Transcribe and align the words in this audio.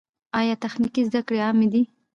آیا 0.39 0.55
تخنیکي 0.63 1.01
زده 1.09 1.21
کړې 1.27 1.39
عامې 1.45 1.67
دي؟ 1.73 1.81